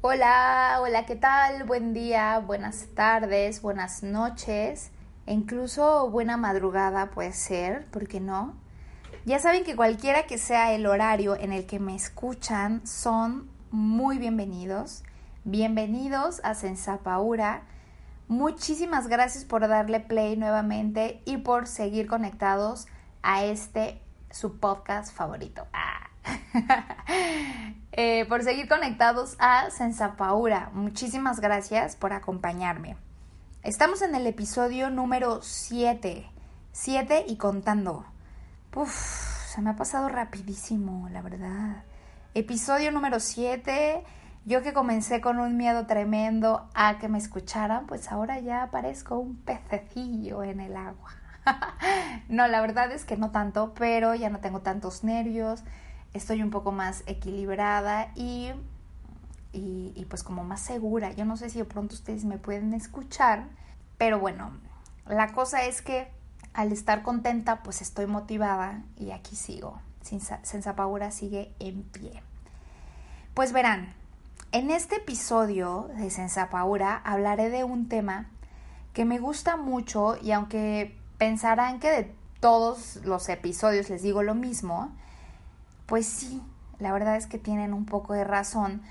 [0.00, 1.64] Hola, hola, ¿qué tal?
[1.64, 4.92] Buen día, buenas tardes, buenas noches,
[5.26, 8.54] e incluso buena madrugada puede ser, ¿por qué no?
[9.24, 14.18] Ya saben que cualquiera que sea el horario en el que me escuchan son muy
[14.18, 15.02] bienvenidos.
[15.42, 17.62] Bienvenidos a Sensapaura.
[18.28, 22.86] Muchísimas gracias por darle play nuevamente y por seguir conectados
[23.22, 25.66] a este su podcast favorito.
[25.72, 26.07] Ah.
[28.00, 30.70] Eh, por seguir conectados a Sensapaura.
[30.72, 32.96] Muchísimas gracias por acompañarme.
[33.64, 36.30] Estamos en el episodio número 7.
[36.70, 38.06] 7 y contando.
[38.72, 41.82] Uf, se me ha pasado rapidísimo, la verdad.
[42.34, 44.04] Episodio número 7.
[44.44, 49.18] Yo que comencé con un miedo tremendo a que me escucharan, pues ahora ya parezco
[49.18, 51.10] un pececillo en el agua.
[52.28, 55.64] no, la verdad es que no tanto, pero ya no tengo tantos nervios
[56.14, 58.50] estoy un poco más equilibrada y,
[59.52, 61.12] y, pues como más segura.
[61.12, 63.48] Yo no sé si de pronto ustedes me pueden escuchar,
[63.96, 64.52] pero bueno,
[65.06, 66.08] la cosa es que
[66.54, 69.80] al estar contenta pues estoy motivada y aquí sigo.
[70.42, 72.22] Sensapaura sigue en pie.
[73.34, 73.92] Pues verán,
[74.52, 78.30] en este episodio de Sensapaura hablaré de un tema
[78.94, 84.34] que me gusta mucho y aunque pensarán que de todos los episodios les digo lo
[84.34, 84.90] mismo,
[85.88, 86.42] pues sí,
[86.78, 88.82] la verdad es que tienen un poco de razón,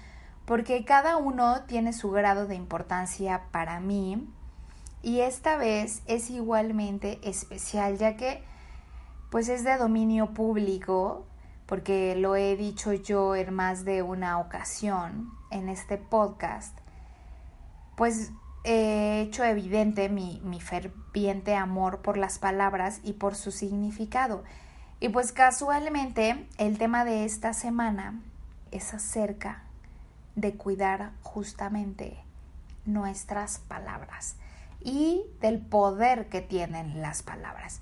[0.46, 4.28] porque cada uno tiene su grado de importancia para mí
[5.04, 8.44] y esta vez es igualmente especial, ya que
[9.30, 11.28] pues es de dominio público,
[11.68, 16.76] porque lo he dicho yo en más de una ocasión en este podcast,
[17.96, 18.32] pues
[18.64, 24.44] he hecho evidente mi, mi ferviente amor por las palabras y por su significado.
[25.00, 28.20] Y pues casualmente el tema de esta semana
[28.72, 29.62] es acerca
[30.36, 32.18] de cuidar justamente
[32.86, 34.36] nuestras palabras
[34.82, 37.80] y del poder que tienen las palabras.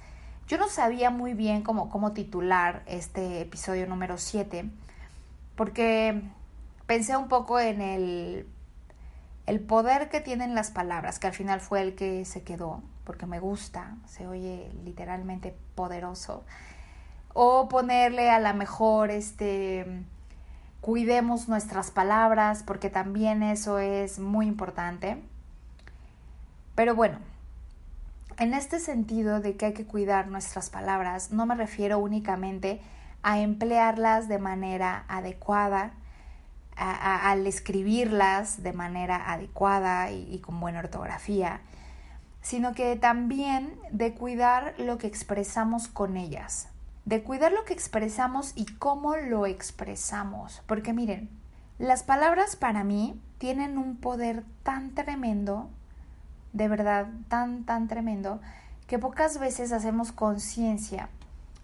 [0.47, 4.69] Yo no sabía muy bien cómo, cómo titular este episodio número 7
[5.55, 6.21] porque
[6.85, 8.45] pensé un poco en el,
[9.45, 13.25] el poder que tienen las palabras, que al final fue el que se quedó, porque
[13.25, 16.43] me gusta, se oye literalmente poderoso
[17.35, 19.85] o ponerle a la mejor este
[20.79, 25.21] cuidemos nuestras palabras porque también eso es muy importante.
[26.75, 27.17] Pero bueno,
[28.37, 32.79] en este sentido de que hay que cuidar nuestras palabras, no me refiero únicamente
[33.21, 35.91] a emplearlas de manera adecuada,
[36.77, 41.59] al escribirlas de manera adecuada y con buena ortografía,
[42.41, 46.69] sino que también de cuidar lo que expresamos con ellas,
[47.05, 50.61] de cuidar lo que expresamos y cómo lo expresamos.
[50.65, 51.29] Porque miren,
[51.77, 55.69] las palabras para mí tienen un poder tan tremendo,
[56.53, 58.41] de verdad, tan, tan tremendo,
[58.87, 61.09] que pocas veces hacemos conciencia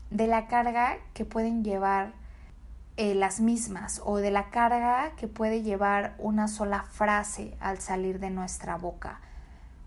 [0.09, 2.13] de la carga que pueden llevar
[2.97, 8.19] eh, las mismas o de la carga que puede llevar una sola frase al salir
[8.19, 9.21] de nuestra boca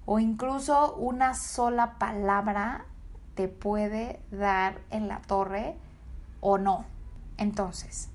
[0.06, 2.86] o incluso una sola palabra
[3.34, 5.76] te puede dar en la torre
[6.40, 6.84] o no.
[7.36, 8.08] Entonces,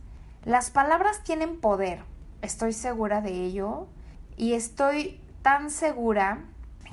[0.46, 2.03] las palabras tienen poder,
[2.41, 3.88] estoy segura de ello
[4.38, 6.40] y estoy tan segura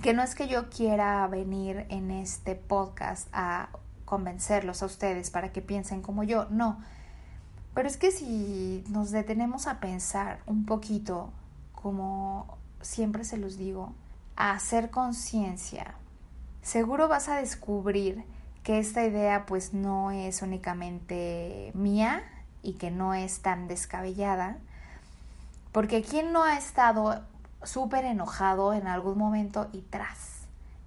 [0.03, 3.69] que no es que yo quiera venir en este podcast a
[4.05, 6.79] convencerlos a ustedes para que piensen como yo, no.
[7.75, 11.31] Pero es que si nos detenemos a pensar un poquito,
[11.75, 13.93] como siempre se los digo,
[14.37, 15.95] a hacer conciencia
[16.67, 18.25] seguro vas a descubrir
[18.65, 22.25] que esta idea pues no es únicamente mía
[22.61, 24.59] y que no es tan descabellada,
[25.71, 27.23] porque ¿quién no ha estado
[27.63, 30.41] súper enojado en algún momento y tras?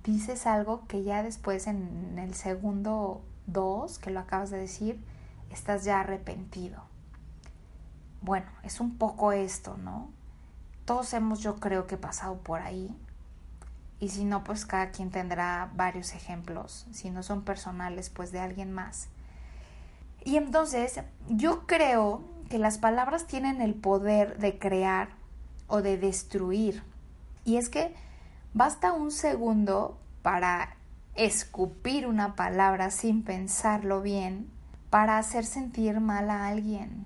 [0.04, 5.02] Dices algo que ya después en el segundo dos que lo acabas de decir,
[5.50, 6.84] estás ya arrepentido.
[8.22, 10.10] Bueno, es un poco esto, ¿no?
[10.84, 12.94] Todos hemos yo creo que pasado por ahí
[14.00, 18.40] y si no, pues cada quien tendrá varios ejemplos, si no son personales, pues de
[18.40, 19.10] alguien más.
[20.24, 25.10] Y entonces yo creo que las palabras tienen el poder de crear
[25.68, 26.84] o de destruir.
[27.46, 27.94] Y es que
[28.54, 30.76] basta un segundo para
[31.16, 34.50] escupir una palabra sin pensarlo bien
[34.90, 37.06] para hacer sentir mal a alguien.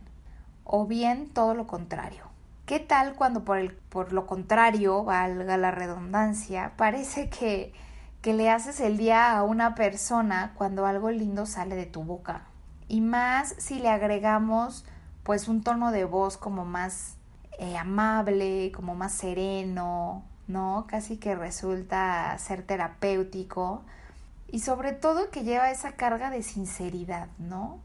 [0.64, 2.33] O bien todo lo contrario.
[2.66, 7.74] ¿Qué tal cuando por, el, por lo contrario, valga la redundancia, parece que,
[8.22, 12.44] que le haces el día a una persona cuando algo lindo sale de tu boca?
[12.88, 14.86] Y más si le agregamos
[15.24, 17.16] pues un tono de voz como más
[17.60, 20.86] eh, amable, como más sereno, ¿no?
[20.88, 23.84] Casi que resulta ser terapéutico
[24.48, 27.80] y sobre todo que lleva esa carga de sinceridad, ¿no?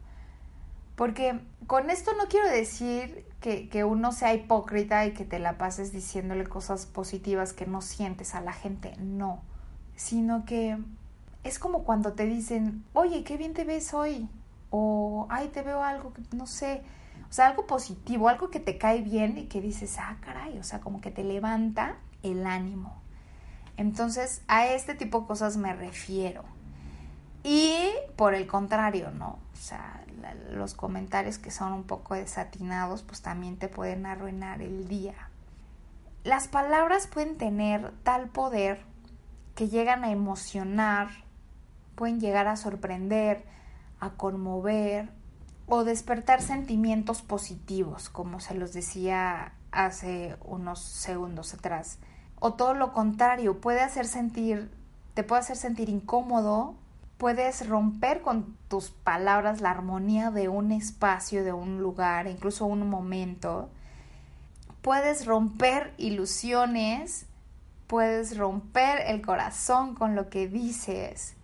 [0.95, 5.57] Porque con esto no quiero decir que, que, uno sea hipócrita y que te la
[5.57, 9.41] pases diciéndole cosas positivas que no sientes a la gente, no,
[9.95, 10.77] sino que
[11.43, 14.29] es como cuando te dicen, oye, qué bien te ves hoy,
[14.69, 16.81] o, ay, te veo algo, que no sé,
[17.29, 20.63] o sea, algo positivo, algo que te cae bien y que dices, ah, caray, o
[20.63, 22.99] sea, como que te levanta el ánimo.
[23.77, 26.43] Entonces, a este tipo de cosas me refiero.
[27.43, 29.39] Y por el contrario, ¿no?
[29.53, 30.03] O sea,
[30.51, 35.15] los comentarios que son un poco desatinados, pues también te pueden arruinar el día.
[36.23, 38.81] Las palabras pueden tener tal poder
[39.55, 41.09] que llegan a emocionar,
[41.95, 43.45] pueden llegar a sorprender,
[43.99, 45.09] a conmover,
[45.69, 51.99] o despertar sentimientos positivos, como se los decía hace unos segundos atrás.
[52.39, 54.71] O todo lo contrario, puede hacer sentir,
[55.13, 56.75] te puede hacer sentir incómodo,
[57.19, 62.89] puedes romper con tus palabras la armonía de un espacio, de un lugar, incluso un
[62.89, 63.69] momento.
[64.81, 67.25] Puedes romper ilusiones,
[67.87, 71.35] puedes romper el corazón con lo que dices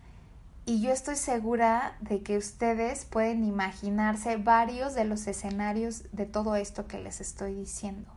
[0.68, 6.56] y yo estoy segura de que ustedes pueden imaginarse varios de los escenarios de todo
[6.56, 8.10] esto que les estoy diciendo.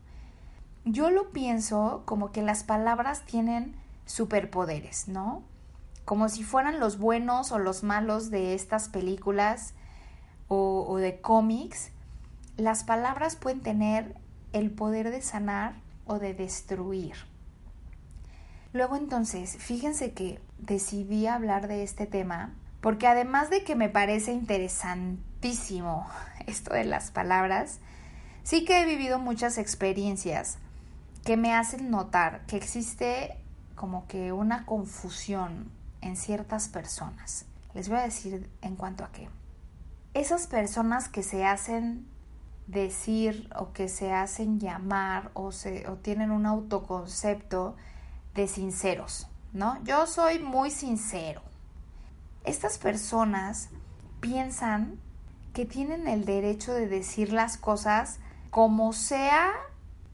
[0.84, 3.76] Yo lo pienso como que las palabras tienen
[4.06, 5.44] superpoderes, ¿no?
[6.10, 9.76] Como si fueran los buenos o los malos de estas películas
[10.48, 11.92] o, de cómics.
[12.58, 14.16] Las palabras pueden tener
[14.52, 15.76] el poder de sanar
[16.08, 17.14] o de destruir.
[18.74, 24.32] Luego entonces, fíjense que decidí hablar de este tema porque además de que me parece
[24.32, 26.08] interesantísimo
[26.48, 27.82] esto de las palabras,
[28.42, 30.58] sí que he vivido muchas experiencias
[31.24, 33.38] que me hacen notar que existe
[33.76, 37.46] como que una confusión en ciertas personas.
[37.74, 39.30] Les voy a decir en cuanto a qué.
[40.14, 42.08] Esas personas que se hacen
[42.68, 47.76] decir o que se hacen llamar o, se, o tienen un autoconcepto
[48.36, 49.84] de sinceros, ¿no?
[49.84, 51.42] Yo soy muy sincero.
[52.44, 53.70] Estas personas
[54.20, 55.00] piensan
[55.54, 58.20] que tienen el derecho de decir las cosas
[58.52, 59.52] como sea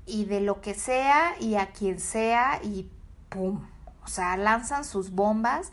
[0.05, 2.89] y de lo que sea y a quien sea y
[3.29, 3.61] ¡pum!
[4.05, 5.71] O sea, lanzan sus bombas,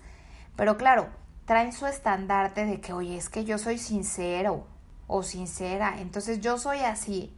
[0.56, 1.08] pero claro,
[1.44, 4.66] traen su estandarte de que, oye, es que yo soy sincero
[5.06, 7.34] o sincera, entonces yo soy así.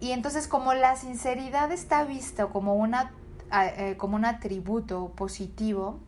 [0.00, 3.12] Y entonces como la sinceridad está vista como una
[3.52, 6.00] eh, como un atributo positivo,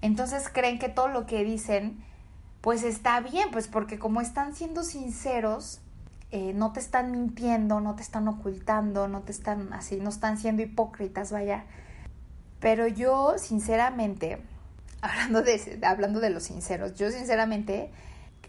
[0.00, 2.04] entonces creen que todo lo que dicen
[2.64, 5.82] pues está bien, pues porque como están siendo sinceros,
[6.30, 10.38] eh, no te están mintiendo, no te están ocultando, no te están así, no están
[10.38, 11.66] siendo hipócritas, vaya.
[12.64, 14.38] Pero yo, sinceramente,
[15.02, 17.90] hablando de, hablando de los sinceros, yo sinceramente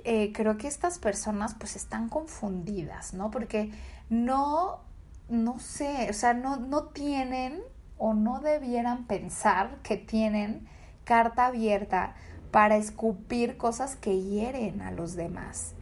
[0.05, 3.29] eh, creo que estas personas pues están confundidas, ¿no?
[3.29, 3.73] Porque
[4.09, 4.79] no,
[5.27, 7.61] no sé, o sea, no, no tienen
[7.97, 10.65] o no debieran pensar que tienen
[11.03, 12.15] carta abierta
[12.51, 15.73] para escupir cosas que hieren a los demás,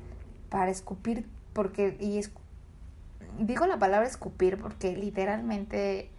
[0.50, 2.20] para escupir, porque, y
[3.38, 6.10] digo la palabra escupir porque literalmente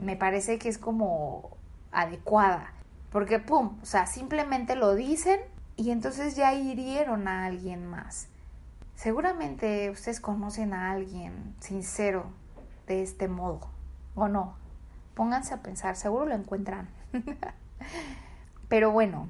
[0.00, 1.59] me parece que es como
[1.92, 2.72] adecuada,
[3.10, 5.40] porque pum, o sea, simplemente lo dicen
[5.76, 8.28] y entonces ya hirieron a alguien más.
[8.94, 12.26] Seguramente ustedes conocen a alguien sincero
[12.86, 13.60] de este modo,
[14.14, 14.56] ¿o no?
[15.14, 16.88] Pónganse a pensar, seguro lo encuentran.
[18.68, 19.28] Pero bueno,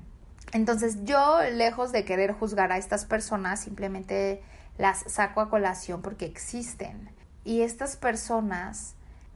[0.53, 4.43] entonces yo, lejos de querer juzgar a estas personas, simplemente
[4.77, 7.11] las saco a colación porque existen.
[7.45, 8.95] Y estas personas,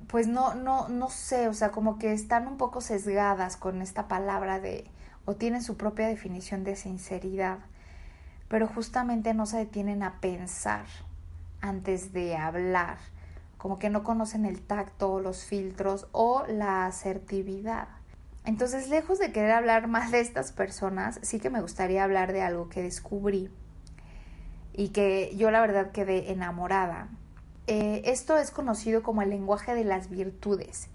[0.08, 4.08] pues no, no, no sé, o sea, como que están un poco sesgadas con esta
[4.08, 4.90] palabra de,
[5.24, 7.58] o tienen su propia definición de sinceridad,
[8.48, 10.86] pero justamente no se detienen a pensar
[11.60, 12.98] antes de hablar
[13.64, 17.88] como que no conocen el tacto, los filtros o la asertividad.
[18.44, 22.42] Entonces, lejos de querer hablar más de estas personas, sí que me gustaría hablar de
[22.42, 23.48] algo que descubrí
[24.74, 27.08] y que yo la verdad quedé enamorada.
[27.66, 30.88] Eh, esto es conocido como el lenguaje de las virtudes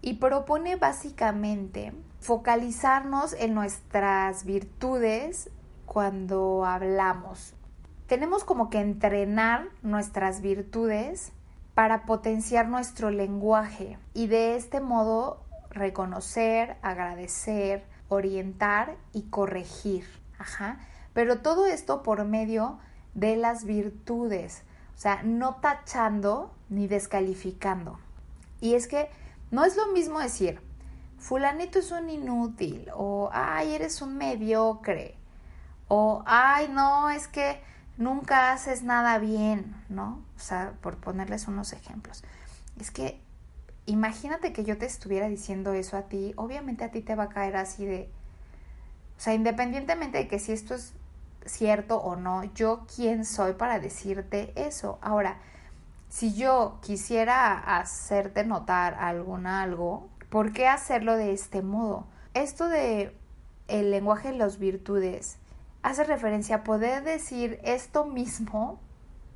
[0.00, 5.50] y propone básicamente focalizarnos en nuestras virtudes
[5.86, 7.54] cuando hablamos.
[8.06, 11.32] Tenemos como que entrenar nuestras virtudes
[11.74, 20.04] para potenciar nuestro lenguaje y de este modo reconocer, agradecer, orientar y corregir.
[20.38, 20.80] Ajá.
[21.12, 22.78] Pero todo esto por medio
[23.14, 24.62] de las virtudes,
[24.98, 28.00] o sea, no tachando ni descalificando.
[28.60, 29.08] Y es que
[29.52, 30.60] no es lo mismo decir,
[31.18, 35.14] fulanito es un inútil, o ay, eres un mediocre,
[35.86, 37.60] o ay, no, es que
[37.96, 40.20] nunca haces nada bien, ¿no?
[40.36, 42.24] O sea, por ponerles unos ejemplos.
[42.80, 43.20] Es que
[43.86, 47.28] imagínate que yo te estuviera diciendo eso a ti, obviamente a ti te va a
[47.28, 48.10] caer así de,
[49.16, 50.92] o sea, independientemente de que si esto es
[51.48, 54.98] cierto o no, yo quién soy para decirte eso.
[55.02, 55.38] Ahora,
[56.08, 62.06] si yo quisiera hacerte notar algún algo, ¿por qué hacerlo de este modo?
[62.34, 63.14] Esto de
[63.68, 65.36] el lenguaje de las virtudes
[65.82, 68.80] hace referencia a poder decir esto mismo,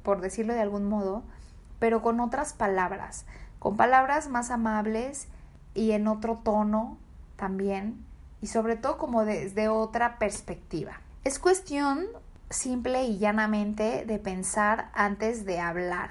[0.02, 1.23] por decirlo de algún modo,
[1.78, 3.26] pero con otras palabras,
[3.59, 5.28] con palabras más amables
[5.75, 6.97] y en otro tono
[7.37, 8.04] también,
[8.40, 11.01] y sobre todo como desde otra perspectiva.
[11.24, 12.06] Es cuestión
[12.50, 16.10] simple y llanamente de pensar antes de hablar.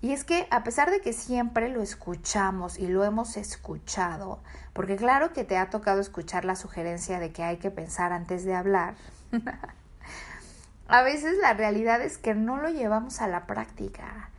[0.00, 4.40] Y es que a pesar de que siempre lo escuchamos y lo hemos escuchado,
[4.72, 8.44] porque claro que te ha tocado escuchar la sugerencia de que hay que pensar antes
[8.44, 8.94] de hablar,
[10.88, 14.30] a veces la realidad es que no lo llevamos a la práctica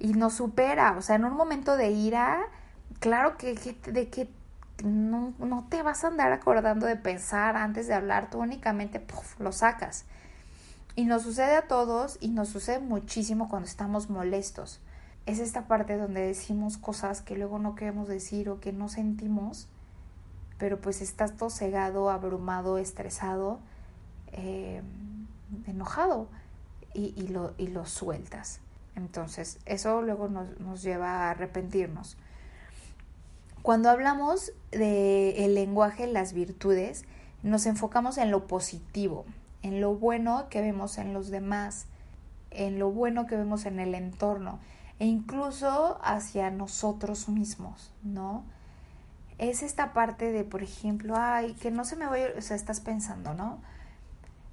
[0.00, 0.96] y nos supera.
[0.98, 2.40] O sea, en un momento de ira,
[2.98, 4.28] claro que, de que
[4.82, 9.04] no, no, te vas a andar acordando de pensar antes de hablar, tú únicamente
[9.38, 10.04] lo sacas.
[10.96, 14.80] Y nos sucede a todos y nos sucede muchísimo cuando estamos molestos.
[15.26, 19.68] Es esta parte donde decimos cosas que luego no queremos decir o que no sentimos,
[20.58, 23.58] pero pues estás todo cegado, abrumado, estresado,
[24.32, 24.82] eh,
[25.66, 26.28] enojado
[26.92, 28.60] y, y, lo, y lo sueltas.
[28.96, 32.16] Entonces, eso luego nos, nos lleva a arrepentirnos.
[33.64, 37.06] Cuando hablamos del el lenguaje, las virtudes,
[37.42, 39.24] nos enfocamos en lo positivo,
[39.62, 41.86] en lo bueno que vemos en los demás,
[42.50, 44.58] en lo bueno que vemos en el entorno
[44.98, 48.44] e incluso hacia nosotros mismos, ¿no?
[49.38, 52.80] Es esta parte de, por ejemplo, ay, que no se me vaya, o sea, estás
[52.80, 53.62] pensando, ¿no?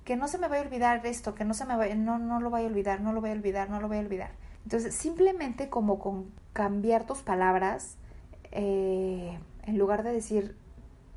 [0.05, 2.39] Que no se me vaya a olvidar esto, que no se me vaya, no, no
[2.39, 4.31] lo vaya a olvidar, no lo voy a olvidar, no lo voy a olvidar.
[4.63, 7.97] Entonces, simplemente como con cambiar tus palabras,
[8.51, 10.55] eh, en lugar de decir,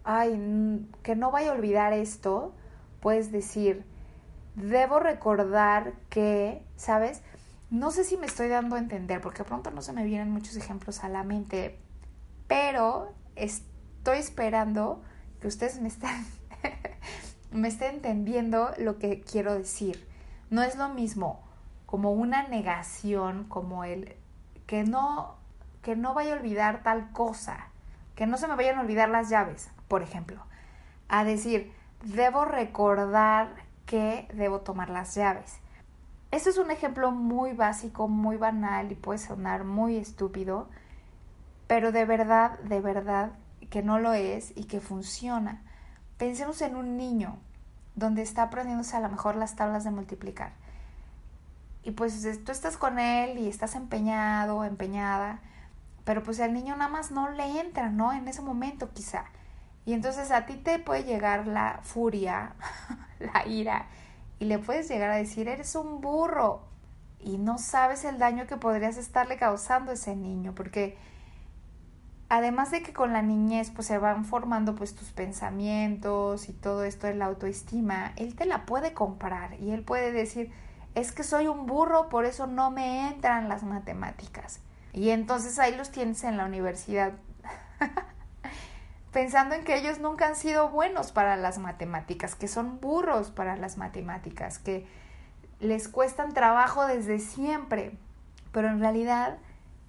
[0.04, 2.54] ay, que no vaya a olvidar esto,
[3.00, 3.84] puedes decir,
[4.54, 7.22] debo recordar que, ¿sabes?
[7.70, 10.56] No sé si me estoy dando a entender, porque pronto no se me vienen muchos
[10.56, 11.78] ejemplos a la mente,
[12.46, 15.02] pero estoy esperando
[15.40, 16.26] que ustedes me estén,
[17.50, 20.06] me estén entendiendo lo que quiero decir.
[20.50, 21.42] No es lo mismo
[21.86, 24.16] como una negación, como el
[24.66, 25.36] que no
[25.84, 27.68] que no vaya a olvidar tal cosa,
[28.16, 30.42] que no se me vayan a olvidar las llaves, por ejemplo.
[31.08, 31.72] A decir,
[32.02, 35.58] debo recordar que debo tomar las llaves.
[36.30, 40.68] Este es un ejemplo muy básico, muy banal y puede sonar muy estúpido,
[41.66, 43.32] pero de verdad, de verdad
[43.70, 45.62] que no lo es y que funciona.
[46.16, 47.36] Pensemos en un niño
[47.94, 50.52] donde está aprendiéndose a lo mejor las tablas de multiplicar.
[51.82, 55.40] Y pues tú estás con él y estás empeñado, empeñada,
[56.04, 58.12] pero pues al niño nada más no le entra, ¿no?
[58.12, 59.24] En ese momento quizá.
[59.86, 62.54] Y entonces a ti te puede llegar la furia,
[63.18, 63.86] la ira,
[64.38, 66.62] y le puedes llegar a decir, eres un burro.
[67.20, 70.96] Y no sabes el daño que podrías estarle causando a ese niño, porque
[72.28, 76.84] además de que con la niñez pues se van formando pues tus pensamientos y todo
[76.84, 80.50] esto de la autoestima, él te la puede comprar y él puede decir,
[80.94, 84.60] es que soy un burro, por eso no me entran las matemáticas.
[84.94, 87.12] Y entonces ahí los tienes en la universidad
[89.12, 93.56] pensando en que ellos nunca han sido buenos para las matemáticas, que son burros para
[93.56, 94.86] las matemáticas, que
[95.58, 97.96] les cuestan trabajo desde siempre.
[98.52, 99.38] Pero en realidad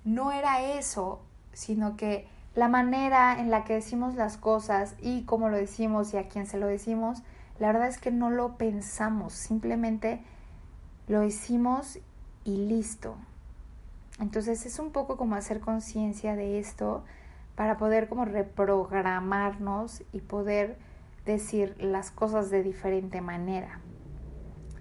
[0.05, 1.21] no era eso,
[1.53, 6.17] sino que la manera en la que decimos las cosas y cómo lo decimos y
[6.17, 7.21] a quién se lo decimos,
[7.59, 10.23] la verdad es que no lo pensamos, simplemente
[11.07, 11.99] lo decimos
[12.43, 13.17] y listo.
[14.19, 17.03] Entonces es un poco como hacer conciencia de esto
[17.55, 20.77] para poder como reprogramarnos y poder
[21.25, 23.79] decir las cosas de diferente manera.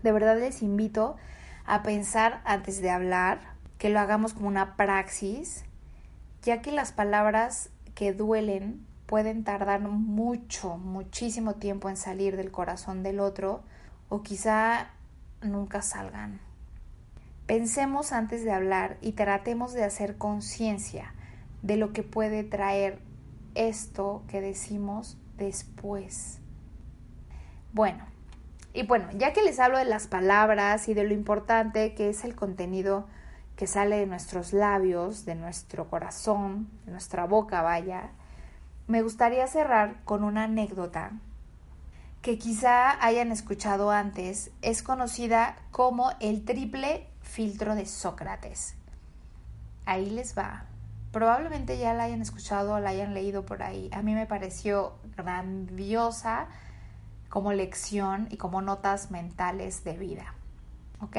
[0.02, 1.16] De verdad les invito
[1.64, 5.64] a pensar antes de hablar, que lo hagamos como una praxis,
[6.42, 13.02] ya que las palabras que duelen pueden tardar mucho, muchísimo tiempo en salir del corazón
[13.02, 13.62] del otro
[14.08, 14.88] o quizá
[15.42, 16.43] nunca salgan.
[17.46, 21.12] Pensemos antes de hablar y tratemos de hacer conciencia
[21.62, 23.00] de lo que puede traer
[23.54, 26.38] esto que decimos después.
[27.72, 28.04] Bueno,
[28.72, 32.24] y bueno, ya que les hablo de las palabras y de lo importante que es
[32.24, 33.06] el contenido
[33.56, 38.10] que sale de nuestros labios, de nuestro corazón, de nuestra boca, vaya,
[38.86, 41.12] me gustaría cerrar con una anécdota
[42.20, 44.50] que quizá hayan escuchado antes.
[44.62, 48.76] Es conocida como el triple filtro de Sócrates.
[49.86, 50.66] Ahí les va.
[51.10, 53.90] Probablemente ya la hayan escuchado o la hayan leído por ahí.
[53.92, 56.46] A mí me pareció grandiosa
[57.28, 60.32] como lección y como notas mentales de vida.
[61.00, 61.16] ¿Ok?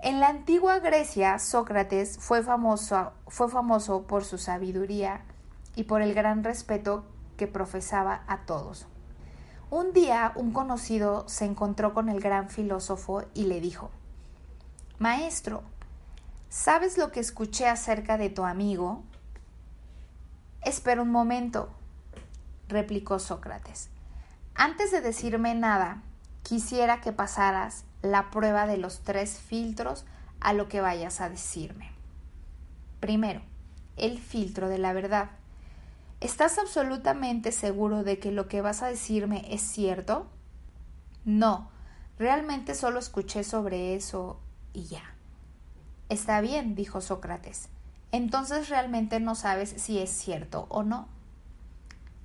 [0.00, 5.20] En la antigua Grecia, Sócrates fue famoso, fue famoso por su sabiduría
[5.76, 7.04] y por el gran respeto
[7.36, 8.88] que profesaba a todos.
[9.70, 13.92] Un día un conocido se encontró con el gran filósofo y le dijo,
[15.00, 15.64] Maestro,
[16.48, 19.02] ¿sabes lo que escuché acerca de tu amigo?
[20.62, 21.68] Espera un momento,
[22.68, 23.90] replicó Sócrates.
[24.54, 26.00] Antes de decirme nada,
[26.44, 30.04] quisiera que pasaras la prueba de los tres filtros
[30.38, 31.90] a lo que vayas a decirme.
[33.00, 33.42] Primero,
[33.96, 35.30] el filtro de la verdad.
[36.20, 40.28] ¿Estás absolutamente seguro de que lo que vas a decirme es cierto?
[41.24, 41.68] No,
[42.16, 44.38] realmente solo escuché sobre eso
[44.74, 45.02] y ya.
[46.10, 47.70] Está bien, dijo Sócrates.
[48.12, 51.08] Entonces realmente no sabes si es cierto o no.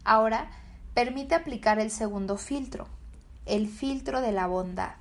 [0.03, 0.49] Ahora,
[0.93, 2.87] permite aplicar el segundo filtro,
[3.45, 4.95] el filtro de la bondad.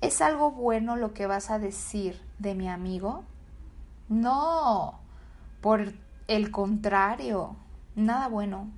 [0.00, 3.24] ¿Es algo bueno lo que vas a decir de mi amigo?
[4.08, 5.00] No,
[5.60, 5.92] por
[6.28, 7.56] el contrario,
[7.96, 8.70] nada bueno.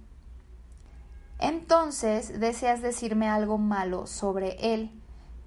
[1.38, 4.90] Entonces deseas decirme algo malo sobre él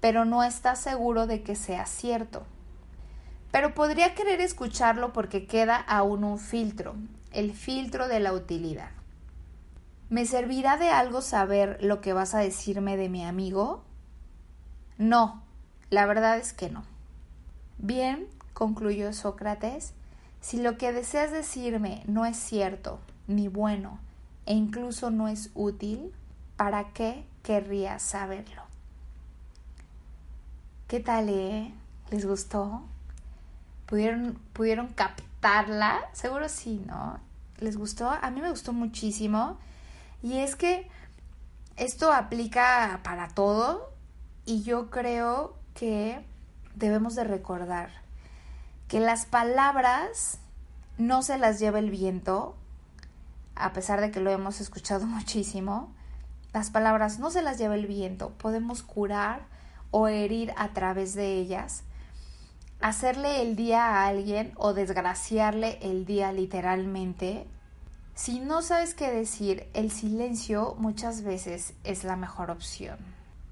[0.02, 2.42] pero no está seguro de que sea cierto.
[3.52, 6.96] Pero podría querer escucharlo porque queda aún un filtro,
[7.30, 8.90] el filtro de la utilidad.
[10.10, 13.84] ¿Me servirá de algo saber lo que vas a decirme de mi amigo?
[14.98, 15.40] No,
[15.88, 16.82] la verdad es que no.
[17.78, 19.94] Bien, concluyó Sócrates,
[20.40, 24.00] si lo que deseas decirme no es cierto, ni bueno,
[24.46, 26.12] e incluso no es útil,
[26.56, 28.71] ¿para qué querría saberlo?
[30.92, 31.72] ¿Qué tal, eh?
[32.10, 32.82] ¿Les gustó?
[33.86, 36.02] ¿Pudieron, ¿Pudieron captarla?
[36.12, 37.18] Seguro sí, ¿no?
[37.60, 38.10] ¿Les gustó?
[38.10, 39.56] A mí me gustó muchísimo.
[40.22, 40.90] Y es que
[41.78, 43.90] esto aplica para todo
[44.44, 46.22] y yo creo que
[46.74, 47.88] debemos de recordar
[48.86, 50.40] que las palabras
[50.98, 52.54] no se las lleva el viento,
[53.54, 55.90] a pesar de que lo hemos escuchado muchísimo.
[56.52, 58.28] Las palabras no se las lleva el viento.
[58.36, 59.51] Podemos curar
[59.92, 61.84] o herir a través de ellas,
[62.80, 67.46] hacerle el día a alguien o desgraciarle el día literalmente.
[68.14, 72.98] Si no sabes qué decir, el silencio muchas veces es la mejor opción.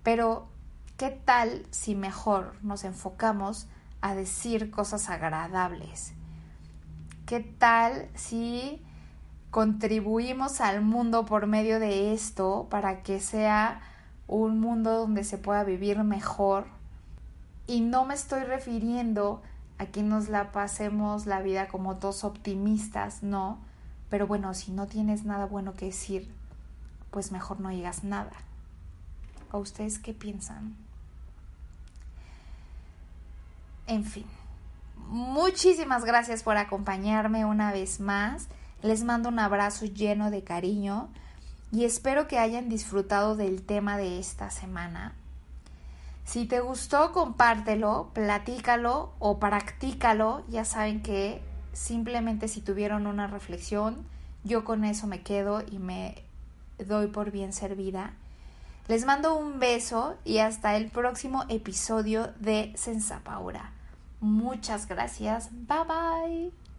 [0.02, 0.48] Pero,
[0.96, 3.68] ¿qué tal si mejor nos enfocamos
[4.00, 6.14] a decir cosas agradables?
[7.26, 8.82] ¿Qué tal si
[9.50, 13.82] contribuimos al mundo por medio de esto para que sea
[14.36, 16.66] un mundo donde se pueda vivir mejor.
[17.66, 19.42] Y no me estoy refiriendo
[19.78, 23.58] a que nos la pasemos la vida como dos optimistas, no.
[24.08, 26.32] Pero bueno, si no tienes nada bueno que decir,
[27.10, 28.32] pues mejor no digas nada.
[29.50, 30.76] ¿O ustedes qué piensan?
[33.88, 34.26] En fin,
[35.08, 38.46] muchísimas gracias por acompañarme una vez más.
[38.82, 41.08] Les mando un abrazo lleno de cariño
[41.72, 45.14] y espero que hayan disfrutado del tema de esta semana.
[46.24, 50.44] Si te gustó, compártelo, platícalo o practícalo.
[50.48, 54.06] Ya saben que simplemente si tuvieron una reflexión,
[54.44, 56.22] yo con eso me quedo y me
[56.78, 58.14] doy por bien servida.
[58.88, 63.72] Les mando un beso y hasta el próximo episodio de Sensapaura.
[64.20, 65.50] Muchas gracias.
[65.52, 66.69] Bye bye.